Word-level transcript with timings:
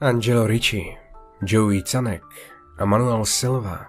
Angelo 0.00 0.46
Ricci, 0.46 0.96
Joey 1.46 1.82
Canek 1.82 2.22
a 2.78 2.84
Manuel 2.84 3.24
Silva 3.24 3.86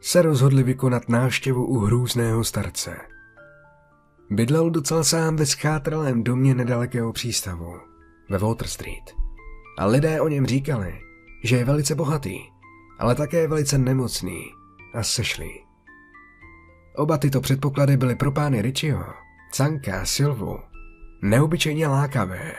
se 0.00 0.22
rozhodli 0.22 0.62
vykonat 0.62 1.08
návštěvu 1.08 1.66
u 1.66 1.78
hrůzného 1.78 2.44
starce. 2.44 2.96
Bydlel 4.30 4.70
docela 4.70 5.04
sám 5.04 5.36
ve 5.36 5.46
schátralém 5.46 6.24
domě 6.24 6.54
nedalekého 6.54 7.12
přístavu, 7.12 7.80
ve 8.30 8.38
Water 8.38 8.66
Street. 8.66 9.14
A 9.78 9.86
lidé 9.86 10.20
o 10.20 10.28
něm 10.28 10.46
říkali, 10.46 10.94
že 11.44 11.56
je 11.56 11.64
velice 11.64 11.94
bohatý, 11.94 12.38
ale 12.98 13.14
také 13.14 13.48
velice 13.48 13.78
nemocný 13.78 14.44
a 14.94 15.02
sešlý. 15.02 15.64
Oba 16.96 17.18
tyto 17.18 17.40
předpoklady 17.40 17.96
byly 17.96 18.16
pro 18.16 18.32
pány 18.32 18.62
Richieho, 18.62 19.06
Canka 19.52 20.00
a 20.00 20.04
Silvu 20.04 20.58
neobyčejně 21.22 21.86
lákavé, 21.86 22.52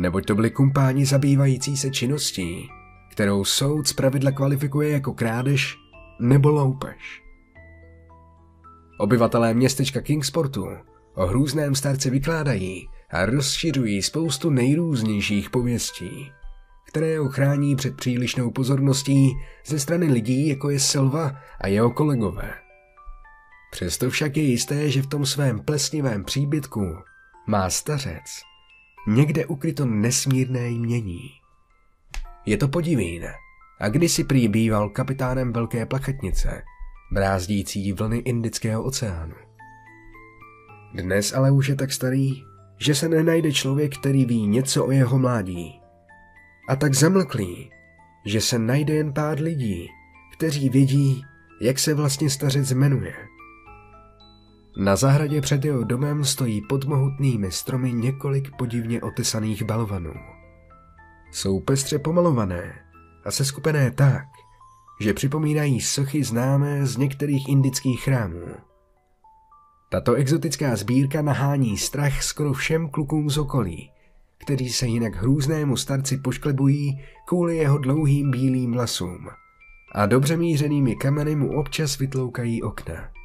neboť 0.00 0.26
to 0.26 0.34
byli 0.34 0.50
kumpáni 0.50 1.06
zabývající 1.06 1.76
se 1.76 1.90
činností, 1.90 2.68
kterou 3.10 3.44
soud 3.44 3.88
zpravidla 3.88 4.30
kvalifikuje 4.30 4.90
jako 4.90 5.12
krádež 5.12 5.76
nebo 6.20 6.50
loupež. 6.50 7.22
Obyvatelé 8.98 9.54
městečka 9.54 10.00
Kingsportu 10.00 10.68
o 11.14 11.26
hrůzném 11.26 11.74
starci 11.74 12.10
vykládají 12.10 12.88
a 13.10 13.26
rozšiřují 13.26 14.02
spoustu 14.02 14.50
nejrůznějších 14.50 15.50
pověstí, 15.50 16.32
které 16.88 17.18
ho 17.18 17.28
chrání 17.28 17.76
před 17.76 17.96
přílišnou 17.96 18.50
pozorností 18.50 19.32
ze 19.66 19.78
strany 19.78 20.06
lidí, 20.06 20.48
jako 20.48 20.70
je 20.70 20.80
Silva 20.80 21.36
a 21.60 21.68
jeho 21.68 21.90
kolegové. 21.90 22.54
Přesto 23.70 24.10
však 24.10 24.36
je 24.36 24.42
jisté, 24.42 24.90
že 24.90 25.02
v 25.02 25.06
tom 25.06 25.26
svém 25.26 25.60
plesnivém 25.60 26.24
příbytku 26.24 26.96
má 27.46 27.70
stařec 27.70 28.48
někde 29.08 29.46
ukryto 29.46 29.86
nesmírné 29.86 30.68
jmění. 30.68 31.30
Je 32.46 32.56
to 32.56 32.68
podivín 32.68 33.26
a 33.80 33.88
kdysi 33.88 34.24
prý 34.24 34.48
býval 34.48 34.88
kapitánem 34.88 35.52
velké 35.52 35.86
plachetnice, 35.86 36.62
brázdící 37.12 37.92
vlny 37.92 38.18
Indického 38.18 38.82
oceánu. 38.82 39.34
Dnes 40.94 41.32
ale 41.32 41.50
už 41.50 41.68
je 41.68 41.76
tak 41.76 41.92
starý, 41.92 42.42
že 42.78 42.94
se 42.94 43.08
nenajde 43.08 43.52
člověk, 43.52 43.98
který 43.98 44.24
ví 44.24 44.46
něco 44.46 44.86
o 44.86 44.90
jeho 44.90 45.18
mládí. 45.18 45.80
A 46.68 46.76
tak 46.76 46.94
zamlklý, 46.94 47.70
že 48.26 48.40
se 48.40 48.58
najde 48.58 48.94
jen 48.94 49.12
pár 49.12 49.40
lidí, 49.40 49.88
kteří 50.36 50.68
vědí, 50.68 51.22
jak 51.62 51.78
se 51.78 51.94
vlastně 51.94 52.30
stařec 52.30 52.72
jmenuje. 52.72 53.14
Na 54.78 54.96
zahradě 54.96 55.40
před 55.40 55.64
jeho 55.64 55.84
domem 55.84 56.24
stojí 56.24 56.60
pod 56.60 56.84
mohutnými 56.84 57.52
stromy 57.52 57.92
několik 57.92 58.56
podivně 58.58 59.02
otesaných 59.02 59.62
balvanů. 59.62 60.14
Jsou 61.32 61.60
pestře 61.60 61.98
pomalované 61.98 62.74
a 63.24 63.30
seskupené 63.30 63.90
tak, 63.90 64.24
že 65.00 65.14
připomínají 65.14 65.80
sochy 65.80 66.24
známé 66.24 66.86
z 66.86 66.96
některých 66.96 67.48
indických 67.48 68.02
chrámů. 68.02 68.46
Tato 69.90 70.14
exotická 70.14 70.76
sbírka 70.76 71.22
nahání 71.22 71.78
strach 71.78 72.22
skoro 72.22 72.52
všem 72.52 72.88
klukům 72.88 73.30
z 73.30 73.38
okolí, 73.38 73.90
kteří 74.38 74.68
se 74.68 74.86
jinak 74.86 75.14
hrůznému 75.14 75.76
starci 75.76 76.16
pošklebují 76.16 77.00
kvůli 77.26 77.56
jeho 77.56 77.78
dlouhým 77.78 78.30
bílým 78.30 78.72
vlasům 78.72 79.28
a 79.92 80.06
dobře 80.06 80.36
mířenými 80.36 80.96
kameny 80.96 81.36
mu 81.36 81.60
občas 81.60 81.98
vytloukají 81.98 82.62
okna. 82.62 83.17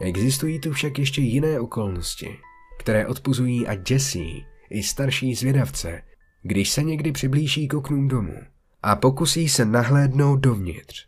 Existují 0.00 0.60
tu 0.60 0.72
však 0.72 0.98
ještě 0.98 1.20
jiné 1.20 1.60
okolnosti, 1.60 2.38
které 2.78 3.06
odpuzují 3.06 3.66
a 3.66 3.74
děsí 3.74 4.44
i 4.70 4.82
starší 4.82 5.34
zvědavce, 5.34 6.02
když 6.42 6.70
se 6.70 6.82
někdy 6.82 7.12
přiblíží 7.12 7.68
k 7.68 7.74
oknům 7.74 8.08
domu 8.08 8.36
a 8.82 8.96
pokusí 8.96 9.48
se 9.48 9.64
nahlédnout 9.64 10.40
dovnitř. 10.40 11.06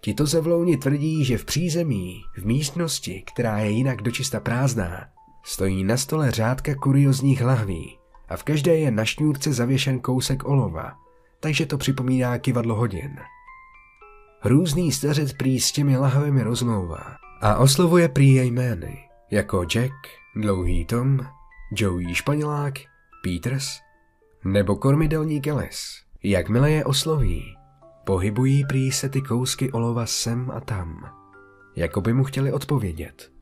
Tito 0.00 0.26
zevlouni 0.26 0.76
tvrdí, 0.76 1.24
že 1.24 1.38
v 1.38 1.44
přízemí, 1.44 2.22
v 2.36 2.44
místnosti, 2.44 3.24
která 3.32 3.58
je 3.58 3.70
jinak 3.70 4.02
dočista 4.02 4.40
prázdná, 4.40 5.06
stojí 5.44 5.84
na 5.84 5.96
stole 5.96 6.30
řádka 6.30 6.74
kuriozních 6.74 7.42
lahví 7.42 7.98
a 8.28 8.36
v 8.36 8.42
každé 8.42 8.76
je 8.76 8.90
na 8.90 9.04
šňůrce 9.04 9.52
zavěšen 9.52 10.00
kousek 10.00 10.48
olova, 10.48 10.92
takže 11.40 11.66
to 11.66 11.78
připomíná 11.78 12.38
kivadlo 12.38 12.74
hodin. 12.74 13.16
Hrůzný 14.40 14.92
stařec 14.92 15.32
prý 15.32 15.60
s 15.60 15.72
těmi 15.72 15.96
lahvemi 15.96 16.42
rozmlouvá 16.42 17.21
a 17.42 17.56
oslovuje 17.56 18.08
prý 18.08 18.34
jej 18.34 18.50
jmény, 18.50 18.98
jako 19.30 19.64
Jack, 19.64 19.92
Dlouhý 20.36 20.84
Tom, 20.84 21.20
Joey 21.76 22.14
Španělák, 22.14 22.74
Peters 23.24 23.80
nebo 24.44 24.76
kormidelník 24.76 25.46
Ellis. 25.46 26.02
Jakmile 26.22 26.70
je 26.70 26.84
osloví, 26.84 27.44
pohybují 28.04 28.64
prý 28.64 28.92
se 28.92 29.08
ty 29.08 29.22
kousky 29.22 29.72
olova 29.72 30.06
sem 30.06 30.50
a 30.50 30.60
tam, 30.60 31.04
jako 31.76 32.00
by 32.00 32.12
mu 32.12 32.24
chtěli 32.24 32.52
odpovědět. 32.52 33.32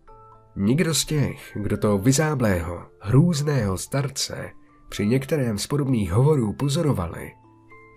Nikdo 0.56 0.94
z 0.94 1.04
těch, 1.04 1.52
kdo 1.54 1.76
toho 1.76 1.98
vyzáblého, 1.98 2.86
hrůzného 3.00 3.78
starce 3.78 4.50
při 4.88 5.06
některém 5.06 5.58
z 5.58 5.66
podobných 5.66 6.12
hovorů 6.12 6.52
pozorovali, 6.52 7.32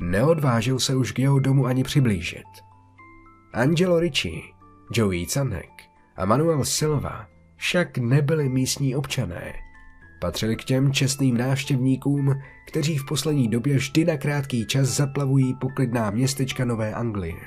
neodvážil 0.02 0.80
se 0.80 0.96
už 0.96 1.12
k 1.12 1.20
jeho 1.20 1.40
domu 1.40 1.66
ani 1.66 1.84
přiblížit. 1.84 2.48
Angelo 3.54 4.00
Ricci, 4.00 4.42
Joey 4.92 5.26
Canek 5.26 5.93
a 6.16 6.26
Manuel 6.26 6.66
Silva 6.66 7.28
však 7.56 7.98
nebyli 7.98 8.50
místní 8.50 8.96
občané. 8.96 9.54
Patřili 10.22 10.56
k 10.56 10.64
těm 10.64 10.94
čestným 10.94 11.38
návštěvníkům, 11.38 12.34
kteří 12.68 12.98
v 12.98 13.06
poslední 13.06 13.48
době 13.48 13.76
vždy 13.76 14.06
na 14.06 14.18
krátký 14.18 14.66
čas 14.66 14.88
zaplavují 14.88 15.54
poklidná 15.62 16.10
městečka 16.10 16.66
Nové 16.66 16.94
Anglie. 16.94 17.42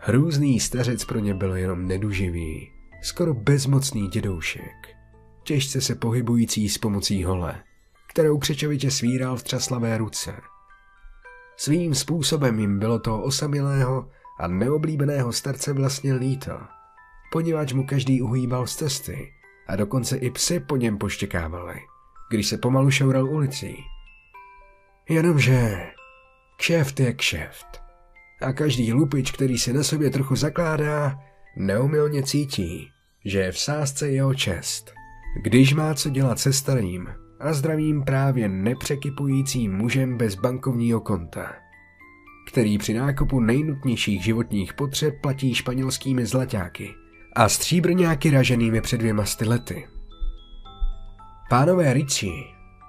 Hrůzný 0.00 0.60
stařec 0.60 1.04
pro 1.04 1.18
ně 1.18 1.34
byl 1.34 1.56
jenom 1.56 1.86
neduživý, 1.86 2.72
skoro 3.02 3.34
bezmocný 3.34 4.08
dědoušek, 4.08 4.96
těžce 5.42 5.80
se 5.80 5.94
pohybující 5.94 6.68
s 6.68 6.78
pomocí 6.78 7.24
hole, 7.24 7.62
kterou 8.10 8.38
křečovitě 8.38 8.90
svíral 8.90 9.36
v 9.36 9.42
třaslavé 9.42 9.98
ruce. 9.98 10.34
Svým 11.56 11.94
způsobem 11.94 12.58
jim 12.58 12.78
bylo 12.78 12.98
to 12.98 13.22
osamělého 13.22 14.08
a 14.40 14.48
neoblíbeného 14.48 15.32
starce 15.32 15.72
vlastně 15.72 16.14
líto– 16.14 16.52
poněvadž 17.32 17.72
mu 17.72 17.86
každý 17.86 18.22
uhýbal 18.22 18.66
z 18.66 18.76
cesty 18.76 19.32
a 19.66 19.76
dokonce 19.76 20.16
i 20.16 20.30
psy 20.30 20.60
po 20.60 20.76
něm 20.76 20.98
poštěkávali, 20.98 21.74
když 22.30 22.46
se 22.46 22.58
pomalu 22.58 22.90
šoural 22.90 23.30
ulicí. 23.30 23.76
Jenomže 25.08 25.86
kšeft 26.56 27.00
je 27.00 27.12
kšeft. 27.12 27.82
A 28.40 28.52
každý 28.52 28.92
lupič, 28.92 29.32
který 29.32 29.58
si 29.58 29.72
na 29.72 29.82
sobě 29.82 30.10
trochu 30.10 30.36
zakládá, 30.36 31.18
neumilně 31.56 32.22
cítí, 32.22 32.90
že 33.24 33.38
je 33.38 33.52
v 33.52 33.58
sázce 33.58 34.08
jeho 34.08 34.34
čest. 34.34 34.92
Když 35.42 35.74
má 35.74 35.94
co 35.94 36.10
dělat 36.10 36.38
se 36.38 36.52
starým 36.52 37.08
a 37.40 37.52
zdravým 37.52 38.02
právě 38.02 38.48
nepřekypujícím 38.48 39.76
mužem 39.76 40.18
bez 40.18 40.34
bankovního 40.34 41.00
konta, 41.00 41.52
který 42.48 42.78
při 42.78 42.94
nákupu 42.94 43.40
nejnutnějších 43.40 44.24
životních 44.24 44.74
potřeb 44.74 45.20
platí 45.20 45.54
španělskými 45.54 46.26
zlaťáky– 46.26 46.94
a 47.38 47.48
stříbrňáky 47.48 48.30
raženými 48.30 48.80
před 48.80 48.98
dvěma 48.98 49.24
lety. 49.46 49.88
Pánové 51.50 51.92
Ricci, 51.92 52.30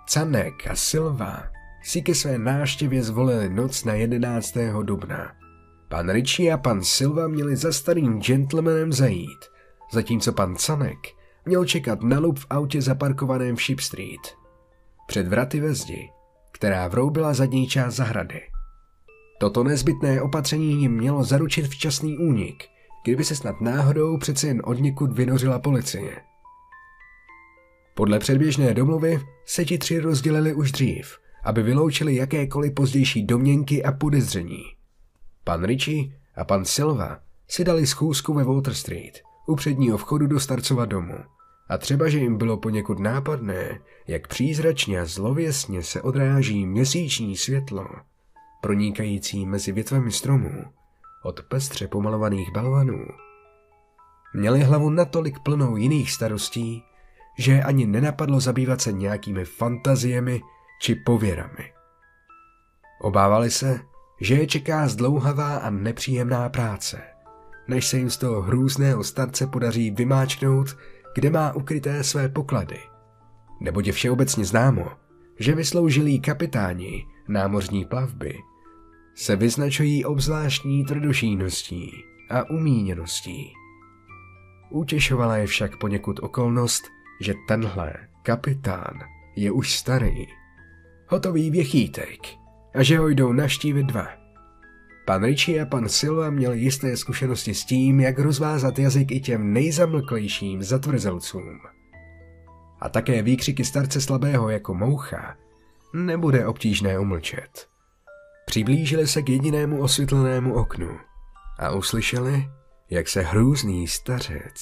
Canek 0.07 0.67
a 0.69 0.75
Silva 0.75 1.43
si 1.83 2.01
ke 2.01 2.15
své 2.15 2.37
náštěvě 2.37 3.03
zvolili 3.03 3.49
noc 3.49 3.83
na 3.83 3.93
11. 3.93 4.57
dubna. 4.83 5.31
Pan 5.89 6.09
Ricci 6.09 6.51
a 6.51 6.57
pan 6.57 6.83
Silva 6.83 7.27
měli 7.27 7.55
za 7.55 7.71
starým 7.71 8.21
gentlemanem 8.21 8.93
zajít, 8.93 9.45
zatímco 9.93 10.33
pan 10.33 10.55
Canek 10.55 10.99
měl 11.45 11.65
čekat 11.65 12.01
na 12.01 12.19
lup 12.19 12.39
v 12.39 12.45
autě 12.49 12.81
zaparkovaném 12.81 13.55
v 13.55 13.61
Ship 13.61 13.79
Street. 13.79 14.35
Před 15.07 15.27
vraty 15.27 15.59
ve 15.59 15.73
zdi, 15.73 16.09
která 16.51 16.87
vroubila 16.87 17.33
zadní 17.33 17.67
část 17.67 17.95
zahrady. 17.95 18.41
Toto 19.39 19.63
nezbytné 19.63 20.21
opatření 20.21 20.81
jim 20.81 20.91
mělo 20.91 21.23
zaručit 21.23 21.67
včasný 21.67 22.17
únik– 22.17 22.63
kdyby 23.03 23.23
se 23.23 23.35
snad 23.35 23.61
náhodou 23.61 24.17
přeci 24.17 24.47
jen 24.47 24.61
od 24.65 24.79
někud 24.79 25.11
vynořila 25.11 25.59
policie. 25.59 26.21
Podle 27.95 28.19
předběžné 28.19 28.73
domluvy 28.73 29.19
se 29.45 29.65
ti 29.65 29.77
tři 29.77 29.99
rozdělili 29.99 30.53
už 30.53 30.71
dřív, 30.71 31.17
aby 31.43 31.63
vyloučili 31.63 32.15
jakékoliv 32.15 32.73
pozdější 32.73 33.23
domněnky 33.23 33.83
a 33.83 33.91
podezření. 33.91 34.63
Pan 35.43 35.63
Richie 35.63 36.19
a 36.35 36.43
pan 36.43 36.65
Silva 36.65 37.19
si 37.47 37.63
dali 37.63 37.87
schůzku 37.87 38.33
ve 38.33 38.43
Water 38.43 38.73
Street, 38.73 39.21
u 39.47 39.55
předního 39.55 39.97
vchodu 39.97 40.27
do 40.27 40.39
starcova 40.39 40.85
domu. 40.85 41.15
A 41.69 41.77
třeba, 41.77 42.09
že 42.09 42.17
jim 42.19 42.37
bylo 42.37 42.57
poněkud 42.57 42.99
nápadné, 42.99 43.79
jak 44.07 44.27
přízračně 44.27 44.99
a 44.99 45.05
zlověsně 45.05 45.83
se 45.83 46.01
odráží 46.01 46.65
měsíční 46.65 47.37
světlo, 47.37 47.87
pronikající 48.61 49.45
mezi 49.45 49.71
větvemi 49.71 50.11
stromů, 50.11 50.65
od 51.23 51.41
pestře 51.41 51.87
pomalovaných 51.87 52.51
balvanů. 52.51 53.05
Měli 54.33 54.63
hlavu 54.63 54.89
natolik 54.89 55.39
plnou 55.39 55.75
jiných 55.75 56.11
starostí, 56.11 56.83
že 57.37 57.63
ani 57.63 57.85
nenapadlo 57.85 58.39
zabývat 58.39 58.81
se 58.81 58.91
nějakými 58.91 59.45
fantaziemi 59.45 60.41
či 60.81 60.95
pověrami. 60.95 61.73
Obávali 63.01 63.51
se, 63.51 63.79
že 64.21 64.35
je 64.35 64.47
čeká 64.47 64.87
zdlouhavá 64.87 65.57
a 65.57 65.69
nepříjemná 65.69 66.49
práce, 66.49 67.01
než 67.67 67.87
se 67.87 67.97
jim 67.97 68.09
z 68.09 68.17
toho 68.17 68.41
hrůzného 68.41 69.03
starce 69.03 69.47
podaří 69.47 69.91
vymáčknout, 69.91 70.77
kde 71.15 71.29
má 71.29 71.55
ukryté 71.55 72.03
své 72.03 72.29
poklady. 72.29 72.79
Nebo 73.61 73.81
je 73.85 73.91
všeobecně 73.91 74.45
známo, 74.45 74.91
že 75.39 75.55
vysloužilí 75.55 76.19
kapitáni 76.19 77.05
námořní 77.27 77.85
plavby 77.85 78.37
se 79.19 79.35
vyznačují 79.35 80.05
obzvláštní 80.05 80.85
tvrdošíností 80.85 81.91
a 82.29 82.49
umíněností. 82.49 83.53
Utěšovala 84.69 85.37
je 85.37 85.47
však 85.47 85.77
poněkud 85.77 86.19
okolnost, 86.19 86.83
že 87.21 87.33
tenhle 87.47 87.93
kapitán 88.23 88.99
je 89.35 89.51
už 89.51 89.77
starý, 89.77 90.27
hotový 91.07 91.51
věchýtek 91.51 92.19
a 92.75 92.83
že 92.83 92.97
ho 92.97 93.07
jdou 93.07 93.33
naštívit 93.33 93.83
dva. 93.83 94.07
Pan 95.05 95.23
Richie 95.23 95.61
a 95.61 95.65
pan 95.65 95.89
Silva 95.89 96.29
měli 96.29 96.59
jisté 96.59 96.97
zkušenosti 96.97 97.53
s 97.53 97.65
tím, 97.65 97.99
jak 97.99 98.19
rozvázat 98.19 98.79
jazyk 98.79 99.11
i 99.11 99.19
těm 99.19 99.53
nejzamlklejším 99.53 100.63
zatvrzelcům. 100.63 101.59
A 102.79 102.89
také 102.89 103.21
výkřiky 103.21 103.65
starce 103.65 104.01
slabého 104.01 104.49
jako 104.49 104.73
moucha 104.73 105.37
nebude 105.93 106.47
obtížné 106.47 106.99
umlčet. 106.99 107.68
Přiblížili 108.49 109.07
se 109.07 109.21
k 109.21 109.29
jedinému 109.29 109.81
osvětlenému 109.81 110.53
oknu 110.53 110.99
a 111.59 111.71
uslyšeli, 111.71 112.49
jak 112.89 113.07
se 113.07 113.21
hrůzný 113.21 113.87
stařec 113.87 114.53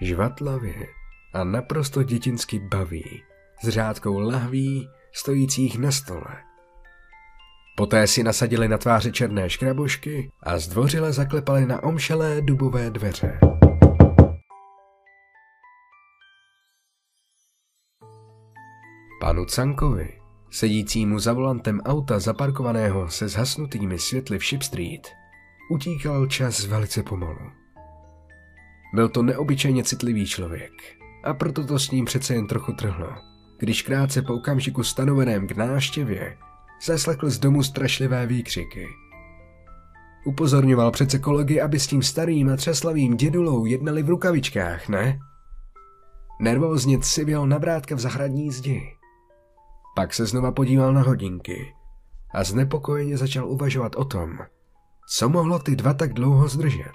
žvatlavě 0.00 0.74
a 1.34 1.44
naprosto 1.44 2.02
dětinsky 2.02 2.58
baví 2.58 3.22
s 3.62 3.68
řádkou 3.68 4.18
lahví 4.18 4.88
stojících 5.12 5.78
na 5.78 5.92
stole. 5.92 6.42
Poté 7.76 8.06
si 8.06 8.22
nasadili 8.22 8.68
na 8.68 8.78
tváři 8.78 9.12
černé 9.12 9.50
škrabošky 9.50 10.30
a 10.42 10.58
zdvořile 10.58 11.12
zaklepali 11.12 11.66
na 11.66 11.82
omšelé 11.82 12.40
dubové 12.40 12.90
dveře. 12.90 13.40
Panu 19.20 19.44
Cankovi, 19.44 20.17
sedícímu 20.50 21.18
za 21.18 21.32
volantem 21.32 21.80
auta 21.80 22.18
zaparkovaného 22.18 23.08
se 23.08 23.28
zhasnutými 23.28 23.98
světly 23.98 24.38
v 24.38 24.44
Ship 24.44 24.62
Street, 24.62 25.08
utíkal 25.70 26.26
čas 26.26 26.66
velice 26.66 27.02
pomalu. 27.02 27.50
Byl 28.94 29.08
to 29.08 29.22
neobyčejně 29.22 29.84
citlivý 29.84 30.26
člověk 30.26 30.72
a 31.24 31.34
proto 31.34 31.64
to 31.64 31.78
s 31.78 31.90
ním 31.90 32.04
přece 32.04 32.34
jen 32.34 32.46
trochu 32.46 32.72
trhlo, 32.72 33.08
když 33.58 33.82
krátce 33.82 34.22
po 34.22 34.34
okamžiku 34.34 34.82
stanoveném 34.82 35.46
k 35.46 35.56
náštěvě 35.56 36.36
zaslechl 36.84 37.30
z 37.30 37.38
domu 37.38 37.62
strašlivé 37.62 38.26
výkřiky. 38.26 38.86
Upozorňoval 40.26 40.90
přece 40.90 41.18
kolegy, 41.18 41.60
aby 41.60 41.80
s 41.80 41.86
tím 41.86 42.02
starým 42.02 42.48
a 42.48 42.56
třeslavým 42.56 43.16
dědulou 43.16 43.64
jednali 43.64 44.02
v 44.02 44.08
rukavičkách, 44.08 44.88
ne? 44.88 45.18
Nervózně 46.40 46.98
civěl 46.98 47.46
na 47.46 47.58
vrátka 47.58 47.94
v 47.94 47.98
zahradní 47.98 48.50
zdi. 48.50 48.97
Pak 49.98 50.14
se 50.14 50.26
znova 50.26 50.52
podíval 50.52 50.92
na 50.92 51.02
hodinky 51.02 51.74
a 52.30 52.44
znepokojeně 52.44 53.16
začal 53.16 53.50
uvažovat 53.50 53.96
o 53.96 54.04
tom, 54.04 54.38
co 55.08 55.28
mohlo 55.28 55.58
ty 55.58 55.76
dva 55.76 55.94
tak 55.94 56.12
dlouho 56.12 56.48
zdržet. 56.48 56.92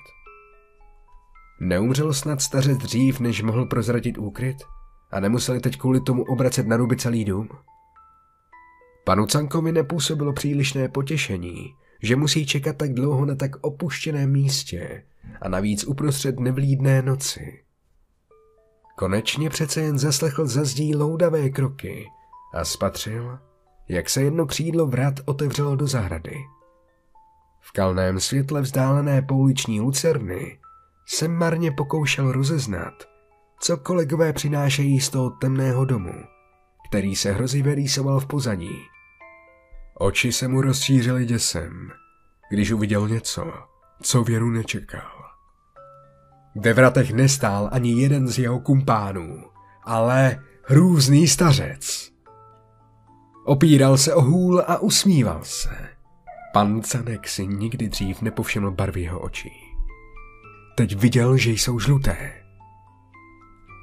Neumřel 1.60 2.14
snad 2.14 2.42
stařec 2.42 2.78
dřív, 2.78 3.20
než 3.20 3.42
mohl 3.42 3.66
prozradit 3.66 4.18
úkryt? 4.18 4.58
A 5.12 5.20
nemuseli 5.20 5.60
teď 5.60 5.78
kvůli 5.78 6.02
tomu 6.02 6.24
obracet 6.24 6.68
na 6.68 6.78
ruby 6.78 6.98
celý 6.98 7.26
dům? 7.26 7.50
Panu 9.04 9.26
Cankovi 9.26 9.72
nepůsobilo 9.72 10.34
přílišné 10.34 10.90
potěšení, 10.90 11.74
že 12.02 12.16
musí 12.16 12.46
čekat 12.46 12.78
tak 12.78 12.94
dlouho 12.94 13.26
na 13.26 13.36
tak 13.36 13.52
opuštěném 13.62 14.32
místě 14.32 15.04
a 15.42 15.50
navíc 15.50 15.84
uprostřed 15.84 16.40
nevlídné 16.40 17.02
noci. 17.02 17.64
Konečně 18.98 19.50
přece 19.50 19.82
jen 19.82 20.00
zaslechl 20.00 20.48
za 20.48 20.64
zdí 20.64 20.96
loudavé 20.96 21.50
kroky 21.50 22.08
a 22.54 22.66
spatřil, 22.66 23.40
jak 23.90 24.10
se 24.10 24.22
jedno 24.22 24.46
křídlo 24.46 24.88
vrat 24.88 25.14
otevřelo 25.26 25.76
do 25.76 25.88
zahrady. 25.88 26.38
V 27.60 27.72
kalném 27.72 28.20
světle 28.20 28.62
vzdálené 28.62 29.22
pouliční 29.22 29.82
lucerny 29.82 30.60
se 31.06 31.28
marně 31.28 31.72
pokoušel 31.72 32.32
rozeznat, 32.32 32.94
co 33.60 33.78
kolegové 33.78 34.34
přinášejí 34.34 35.00
z 35.00 35.10
toho 35.10 35.30
temného 35.30 35.86
domu, 35.86 36.24
který 36.90 37.16
se 37.16 37.32
hrozivě 37.32 37.76
rýsoval 37.76 38.20
v 38.20 38.26
pozadí. 38.26 38.78
Oči 40.00 40.32
se 40.32 40.48
mu 40.48 40.62
rozšířily 40.62 41.26
děsem, 41.26 41.92
když 42.50 42.72
uviděl 42.72 43.08
něco, 43.08 43.54
co 44.02 44.24
věru 44.24 44.50
nečekal. 44.50 45.24
Ve 46.56 46.74
vratech 46.74 47.12
nestál 47.12 47.70
ani 47.72 48.02
jeden 48.02 48.28
z 48.28 48.40
jeho 48.40 48.60
kumpánů, 48.60 49.44
ale 49.84 50.44
hrůzný 50.64 51.28
stařec. 51.28 52.03
Opíral 53.46 53.98
se 53.98 54.14
o 54.14 54.22
hůl 54.22 54.64
a 54.68 54.78
usmíval 54.78 55.40
se. 55.44 55.90
Pan 56.54 56.82
Canek 56.82 57.28
si 57.28 57.48
nikdy 57.48 57.90
dřív 57.90 58.22
nepovšiml 58.22 58.72
barvy 58.72 59.02
jeho 59.02 59.20
očí. 59.20 59.52
Teď 60.76 60.96
viděl, 60.96 61.38
že 61.38 61.52
jsou 61.52 61.80
žluté. 61.80 62.34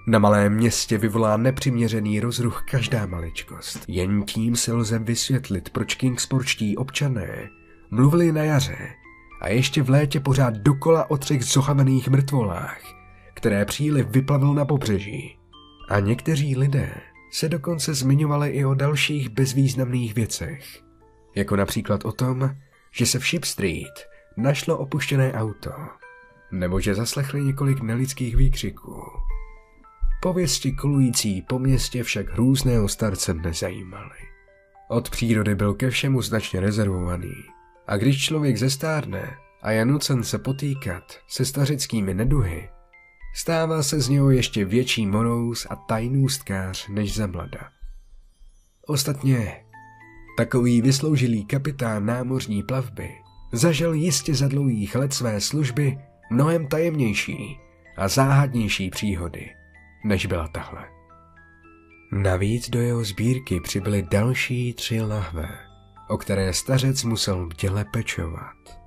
Na 0.09 0.19
malém 0.19 0.55
městě 0.55 0.99
vyvolá 0.99 1.37
nepřiměřený 1.37 2.21
rozruch 2.21 2.65
každá 2.71 3.07
maličkost. 3.07 3.85
Jen 3.89 4.23
tím 4.23 4.57
se 4.57 4.73
lze 4.73 4.99
vysvětlit, 4.99 5.71
proč 5.71 5.95
kingsporčtí 5.95 6.77
občané 6.77 7.49
mluvili 7.91 8.33
na 8.33 8.43
jaře 8.43 8.89
a 9.41 9.49
ještě 9.49 9.83
v 9.83 9.91
létě 9.91 10.21
pořád 10.21 10.55
dokola 10.55 11.11
o 11.11 11.17
třech 11.17 11.45
zohamených 11.45 12.09
mrtvolách, 12.09 12.81
které 13.35 13.65
příliv 13.65 14.07
vyplavil 14.09 14.55
na 14.55 14.65
pobřeží. 14.65 15.39
A 15.89 16.01
někteří 16.01 16.57
lidé 16.57 16.91
se 17.31 17.49
dokonce 17.49 17.95
zmiňovali 17.95 18.51
i 18.51 18.65
o 18.65 18.75
dalších 18.75 19.29
bezvýznamných 19.29 20.15
věcech, 20.15 20.83
jako 21.35 21.57
například 21.57 22.05
o 22.05 22.13
tom, 22.13 22.51
že 22.93 23.07
se 23.07 23.19
v 23.19 23.27
Ship 23.27 23.45
Street 23.45 24.09
našlo 24.37 24.79
opuštěné 24.79 25.33
auto, 25.33 25.71
nebo 26.51 26.81
že 26.81 26.95
zaslechli 26.95 27.41
několik 27.41 27.81
nelidských 27.81 28.37
výkřiků. 28.37 29.03
Pověsti 30.23 30.73
kolující 30.73 31.43
po 31.43 31.59
městě 31.59 32.03
však 32.03 32.31
hrůzného 32.31 32.89
starce 32.89 33.35
nezajímaly. 33.35 34.19
Od 34.89 35.11
přírody 35.11 35.55
byl 35.55 35.75
ke 35.75 35.91
všemu 35.91 36.23
značně 36.23 36.61
rezervovaný 36.61 37.35
a 37.87 37.97
když 37.97 38.25
člověk 38.25 38.57
zestárne 38.57 39.37
a 39.63 39.71
je 39.71 39.85
nucen 39.85 40.25
se 40.25 40.39
potýkat 40.39 41.19
se 41.29 41.45
stařickými 41.45 42.15
neduhy, 42.15 42.69
stává 43.35 43.83
se 43.83 44.01
z 44.01 44.09
něho 44.09 44.31
ještě 44.31 44.65
větší 44.65 45.07
morous 45.07 45.67
a 45.71 45.77
tajnůstkář 45.77 46.89
než 46.89 47.17
za 47.17 47.27
mlada. 47.27 47.71
Ostatně, 48.87 49.65
takový 50.37 50.83
vysloužilý 50.83 51.45
kapitán 51.45 52.07
námořní 52.07 52.63
plavby 52.63 53.11
zažil 53.53 53.93
jistě 53.93 54.35
za 54.35 54.49
dlouhých 54.49 54.95
let 54.95 55.13
své 55.13 55.41
služby 55.41 55.99
mnohem 56.31 56.67
tajemnější 56.67 57.59
a 57.97 58.09
záhadnější 58.09 58.91
příhody, 58.91 59.51
než 60.05 60.27
byla 60.27 60.49
tahle. 60.49 60.89
Navíc 62.13 62.71
do 62.71 62.81
jeho 62.81 63.05
sbírky 63.05 63.61
přibyly 63.61 64.07
další 64.11 64.75
tři 64.75 65.01
lahve, 65.01 65.59
o 66.09 66.17
které 66.17 66.53
stařec 66.53 67.05
musel 67.05 67.47
bděle 67.47 67.85
pečovat. 67.85 68.80